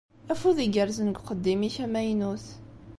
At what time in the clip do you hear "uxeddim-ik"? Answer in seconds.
1.21-1.75